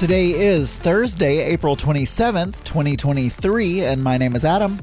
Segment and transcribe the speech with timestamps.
[0.00, 4.78] Today is Thursday, April 27th, 2023, and my name is Adam.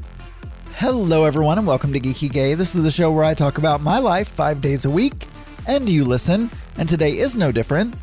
[0.76, 2.54] Hello, everyone, and welcome to Geeky Gay.
[2.54, 5.26] This is the show where I talk about my life five days a week,
[5.68, 7.96] and you listen, and today is no different.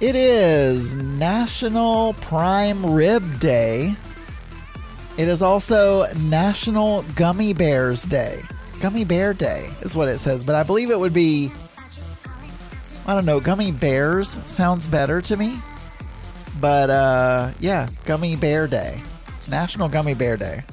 [0.00, 3.94] It is National Prime Rib Day.
[5.18, 8.42] It is also National Gummy Bears Day.
[8.80, 11.50] Gummy Bear Day is what it says, but I believe it would be.
[13.06, 13.40] I don't know.
[13.40, 15.58] Gummy Bears sounds better to me.
[16.60, 19.00] But uh, yeah, Gummy Bear Day.
[19.48, 20.64] National Gummy Bear Day.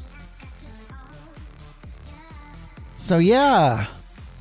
[2.96, 3.88] So yeah,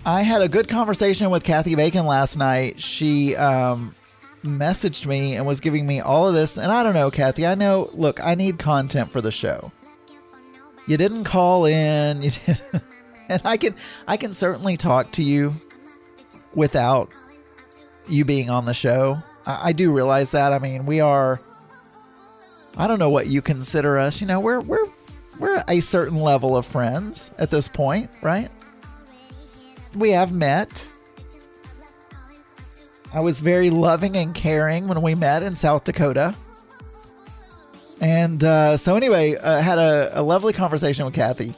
[0.06, 2.80] I had a good conversation with Kathy Bacon last night.
[2.80, 3.94] She um,
[4.42, 6.56] messaged me and was giving me all of this.
[6.56, 9.72] And I don't know, Kathy, I know, look, I need content for the show.
[10.86, 12.22] You didn't call in.
[12.22, 12.62] You did
[13.28, 13.74] and I can
[14.06, 15.54] I can certainly talk to you
[16.54, 17.10] without
[18.08, 19.22] you being on the show.
[19.46, 20.52] I, I do realize that.
[20.52, 21.40] I mean, we are
[22.76, 24.20] I don't know what you consider us.
[24.20, 24.86] You know, we're we're
[25.38, 28.50] we're a certain level of friends at this point, right?
[29.94, 30.88] We have met.
[33.12, 36.34] I was very loving and caring when we met in South Dakota.
[38.00, 41.54] And uh, so, anyway, I had a, a lovely conversation with Kathy.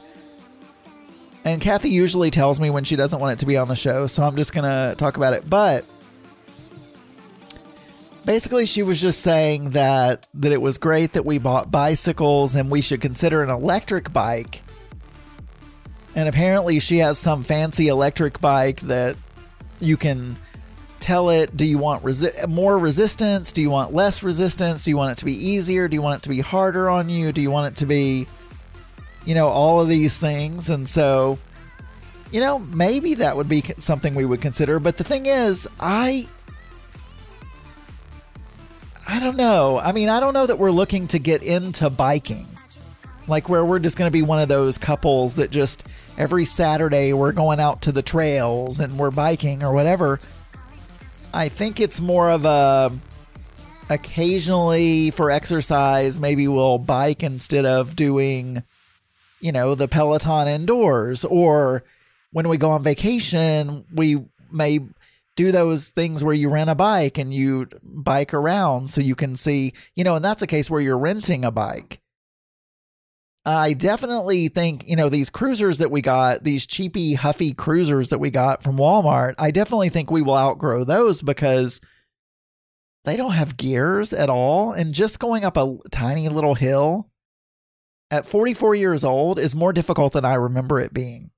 [1.47, 4.05] And Kathy usually tells me when she doesn't want it to be on the show,
[4.05, 5.49] so I'm just going to talk about it.
[5.49, 5.85] But
[8.25, 12.69] basically she was just saying that that it was great that we bought bicycles and
[12.69, 14.61] we should consider an electric bike.
[16.15, 19.15] And apparently she has some fancy electric bike that
[19.79, 20.35] you can
[20.99, 24.97] tell it do you want resi- more resistance do you want less resistance do you
[24.97, 27.39] want it to be easier do you want it to be harder on you do
[27.39, 28.25] you want it to be
[29.27, 30.69] you know all of these things.
[30.69, 31.37] And so
[32.31, 34.79] you know maybe that would be something we would consider.
[34.79, 36.27] But the thing is i
[39.05, 39.79] i don't know.
[39.79, 42.47] I mean i don't know that we're looking to get into biking.
[43.27, 45.83] Like where we're just going to be one of those couples that just
[46.17, 50.19] every saturday we're going out to the trails and we're biking or whatever.
[51.33, 52.91] I think it's more of a
[53.89, 58.63] occasionally for exercise, maybe we'll bike instead of doing,
[59.39, 61.25] you know, the Peloton indoors.
[61.25, 61.83] Or
[62.31, 64.79] when we go on vacation, we may
[65.35, 69.35] do those things where you rent a bike and you bike around so you can
[69.35, 72.01] see, you know, and that's a case where you're renting a bike.
[73.45, 78.19] I definitely think, you know, these cruisers that we got, these cheapy, huffy cruisers that
[78.19, 81.79] we got from Walmart, I definitely think we will outgrow those because
[83.05, 84.73] they don't have gears at all.
[84.73, 87.09] And just going up a tiny little hill
[88.09, 91.31] at 44 years old is more difficult than I remember it being,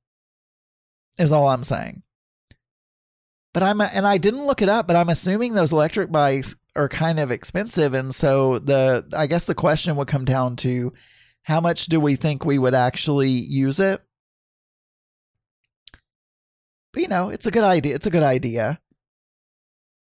[1.18, 2.04] is all I'm saying.
[3.54, 6.88] But I'm, and I didn't look it up, but I'm assuming those electric bikes are
[6.88, 7.94] kind of expensive.
[7.94, 10.94] And so the, I guess the question would come down to,
[11.44, 14.02] how much do we think we would actually use it?
[16.94, 17.96] But you know, it's a good idea.
[17.96, 18.80] It's a good idea.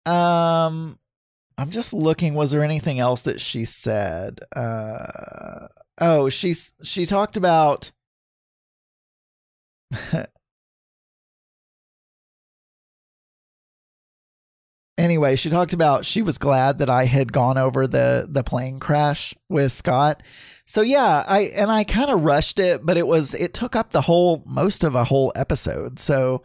[0.05, 0.97] Um
[1.57, 4.39] I'm just looking was there anything else that she said?
[4.55, 5.67] Uh
[5.99, 7.91] oh, she's she talked about
[14.97, 18.79] anyway, she talked about she was glad that I had gone over the the plane
[18.79, 20.23] crash with Scott.
[20.65, 23.91] So yeah, I and I kind of rushed it, but it was it took up
[23.91, 25.99] the whole most of a whole episode.
[25.99, 26.43] So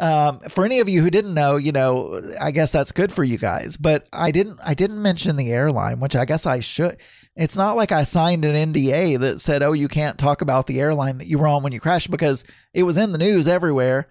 [0.00, 3.22] um, for any of you who didn't know, you know, I guess that's good for
[3.22, 3.76] you guys.
[3.76, 6.96] But I didn't I didn't mention the airline, which I guess I should.
[7.36, 10.80] It's not like I signed an NDA that said, "Oh, you can't talk about the
[10.80, 14.08] airline that you were on when you crashed," because it was in the news everywhere.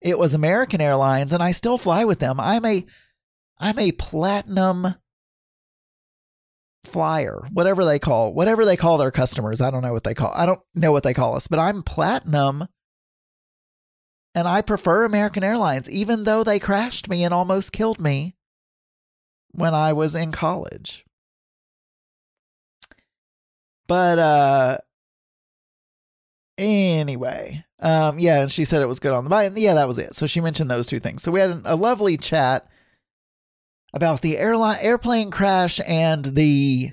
[0.00, 2.40] It was American Airlines, and I still fly with them.
[2.40, 2.86] I'm a
[3.58, 4.94] I'm a platinum
[6.84, 9.60] flyer, whatever they call, whatever they call their customers.
[9.60, 10.32] I don't know what they call.
[10.34, 12.66] I don't know what they call us, but I'm platinum
[14.34, 18.34] and I prefer American Airlines even though they crashed me and almost killed me
[19.52, 21.04] when I was in college.
[23.88, 24.78] But uh
[26.58, 29.52] anyway, um yeah, and she said it was good on the bike.
[29.56, 30.14] Yeah, that was it.
[30.14, 31.22] So she mentioned those two things.
[31.22, 32.68] So we had a lovely chat
[33.92, 36.92] about the airline airplane crash and the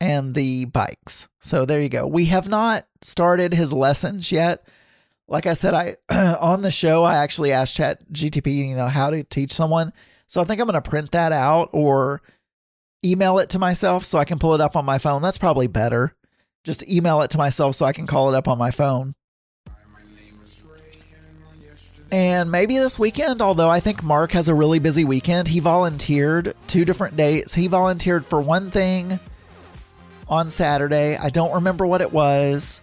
[0.00, 1.28] and the bikes.
[1.40, 2.06] So there you go.
[2.06, 4.66] We have not started his lessons yet.
[5.26, 5.96] Like I said, I
[6.40, 9.92] on the show I actually asked Chat GTP, you know, how to teach someone.
[10.26, 12.22] So I think I'm going to print that out or
[13.04, 15.22] email it to myself so I can pull it up on my phone.
[15.22, 16.14] That's probably better.
[16.64, 19.14] Just email it to myself so I can call it up on my phone.
[22.10, 26.54] And maybe this weekend, although I think Mark has a really busy weekend, he volunteered
[26.68, 27.54] two different dates.
[27.54, 29.18] He volunteered for one thing
[30.28, 31.16] on Saturday.
[31.16, 32.82] I don't remember what it was.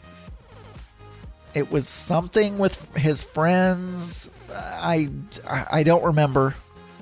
[1.53, 4.31] It was something with his friends.
[4.53, 5.09] I,
[5.48, 6.56] I don't remember.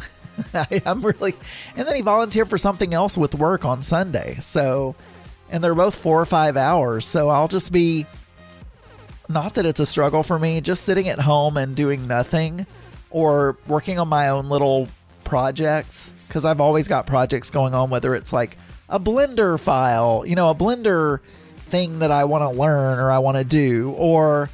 [0.53, 1.35] I, am really.
[1.75, 4.37] And then he volunteered for something else with work on Sunday.
[4.41, 4.95] So,
[5.49, 7.05] and they're both four or five hours.
[7.05, 8.05] So I'll just be
[9.27, 12.65] not that it's a struggle for me, just sitting at home and doing nothing
[13.11, 14.87] or working on my own little
[15.23, 18.57] projects because I've always got projects going on, whether it's like
[18.89, 21.19] a Blender file, you know, a Blender
[21.69, 24.49] thing that I want to learn or I want to do, or,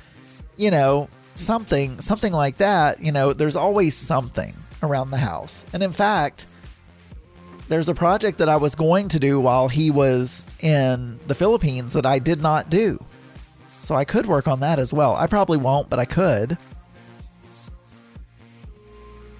[0.58, 3.02] you know, something, something like that.
[3.02, 5.66] You know, there's always something around the house.
[5.74, 6.46] And in fact,
[7.68, 11.94] there's a project that I was going to do while he was in the Philippines
[11.94, 13.04] that I did not do.
[13.80, 15.16] So I could work on that as well.
[15.16, 16.58] I probably won't, but I could.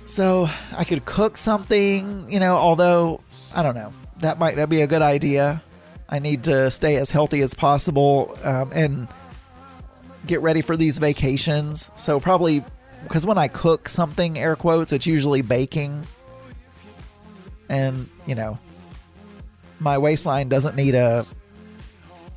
[0.06, 3.22] So I could cook something, you know, although
[3.54, 3.92] I don't know.
[4.20, 5.62] That might not be a good idea.
[6.10, 9.08] I need to stay as healthy as possible um, and
[10.28, 11.90] get ready for these vacations.
[11.96, 12.64] So probably
[13.04, 16.06] because when I cook something, air quotes, it's usually baking.
[17.70, 18.58] And, you know,
[19.80, 21.26] my waistline doesn't need a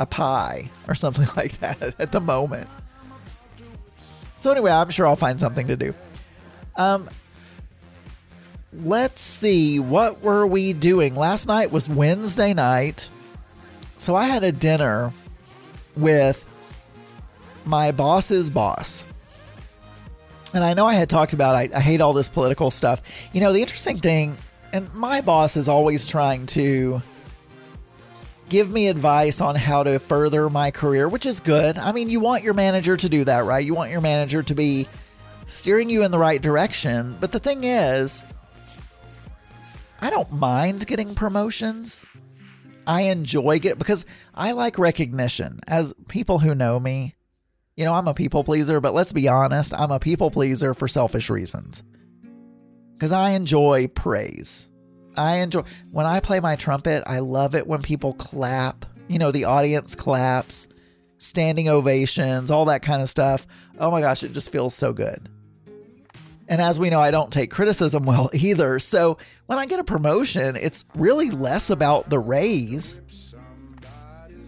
[0.01, 2.69] a pie or something like that at the moment.
[4.37, 5.95] So anyway, I'm sure I'll find something to do.
[6.77, 7.11] Um,
[8.73, 11.17] let's see, what were we doing?
[11.17, 13.11] Last night was Wednesday night.
[13.99, 15.13] So I had a dinner
[15.97, 16.47] with
[17.67, 19.07] my boss's boss.
[20.55, 23.03] And I know I had talked about I, I hate all this political stuff.
[23.33, 24.39] You know, the interesting thing,
[24.73, 27.03] and my boss is always trying to
[28.49, 31.77] give me advice on how to further my career, which is good.
[31.77, 33.65] I mean, you want your manager to do that, right?
[33.65, 34.89] You want your manager to be
[35.47, 37.17] steering you in the right direction.
[37.21, 38.25] But the thing is,
[40.01, 42.07] I don't mind getting promotions.
[42.89, 45.61] I enjoy it because I like recognition.
[45.69, 47.15] As people who know me,
[47.77, 50.89] you know, I'm a people pleaser, but let's be honest, I'm a people pleaser for
[50.89, 51.85] selfish reasons.
[52.95, 54.71] Because I enjoy praise.
[55.17, 55.63] I enjoy
[55.93, 57.05] when I play my trumpet.
[57.07, 58.87] I love it when people clap.
[59.07, 60.69] You know, the audience claps,
[61.19, 63.47] standing ovations, all that kind of stuff.
[63.79, 65.29] Oh my gosh, it just feels so good.
[66.49, 68.79] And as we know, I don't take criticism well either.
[68.79, 73.03] So when I get a promotion, it's really less about the raise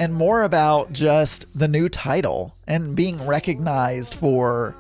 [0.00, 4.75] and more about just the new title and being recognized for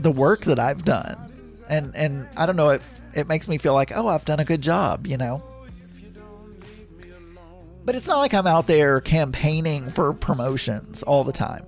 [0.00, 1.16] the work that I've done.
[1.68, 2.82] And and I don't know, it
[3.14, 5.42] it makes me feel like, oh, I've done a good job, you know?
[7.84, 11.64] But it's not like I'm out there campaigning for promotions all the time.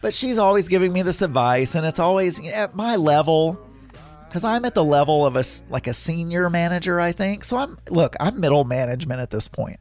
[0.00, 3.58] But she's always giving me this advice, and it's always at my level,
[4.28, 7.44] because I'm at the level of a like a senior manager, I think.
[7.44, 9.80] So I'm look, I'm middle management at this point.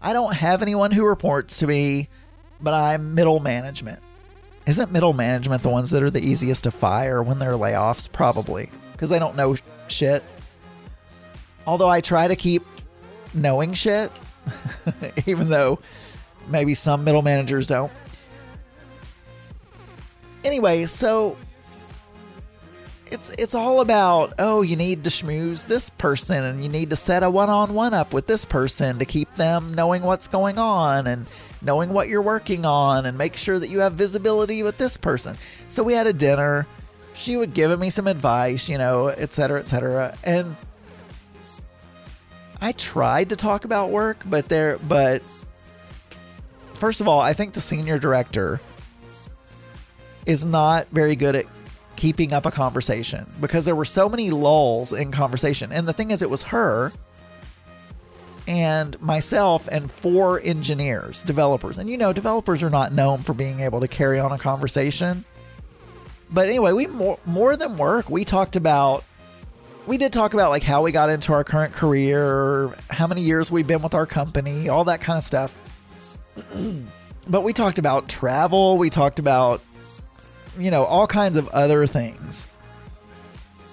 [0.00, 2.08] I don't have anyone who reports to me,
[2.60, 4.00] but I'm middle management.
[4.66, 8.10] Isn't middle management the ones that are the easiest to fire when there are layoffs?
[8.10, 9.56] Probably, because they don't know
[9.88, 10.22] shit.
[11.66, 12.62] Although I try to keep
[13.34, 14.10] knowing shit,
[15.26, 15.78] even though
[16.48, 17.92] maybe some middle managers don't.
[20.44, 21.36] Anyway, so
[23.10, 26.96] it's it's all about oh you need to schmooze this person and you need to
[26.96, 31.26] set a one-on-one up with this person to keep them knowing what's going on and
[31.60, 35.36] knowing what you're working on and make sure that you have visibility with this person.
[35.68, 36.66] So we had a dinner.
[37.14, 40.16] She would give me some advice you know et cetera et cetera.
[40.24, 40.56] And
[42.60, 45.22] I tried to talk about work, but there, but
[46.74, 48.60] first of all, I think the senior director
[50.26, 51.46] is not very good at
[51.96, 55.72] keeping up a conversation because there were so many lulls in conversation.
[55.72, 56.92] And the thing is, it was her
[58.48, 61.78] and myself and four engineers, developers.
[61.78, 65.24] And you know, developers are not known for being able to carry on a conversation.
[66.32, 69.04] But anyway, we more, more than work, we talked about
[69.86, 73.50] we did talk about like how we got into our current career, how many years
[73.50, 75.54] we've been with our company, all that kind of stuff.
[77.28, 79.60] but we talked about travel, we talked about
[80.58, 82.46] you know, all kinds of other things.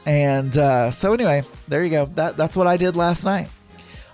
[0.05, 2.05] And uh, so anyway, there you go.
[2.05, 3.50] That that's what I did last night.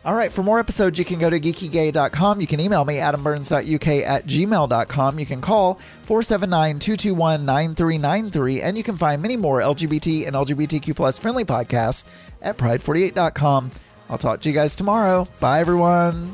[0.05, 2.41] All right, for more episodes, you can go to geekygay.com.
[2.41, 5.19] You can email me, adamburns.uk at gmail.com.
[5.19, 8.61] You can call 479 221 9393.
[8.61, 12.05] And you can find many more LGBT and LGBTQ plus friendly podcasts
[12.41, 13.71] at pride48.com.
[14.09, 15.25] I'll talk to you guys tomorrow.
[15.39, 16.33] Bye, everyone.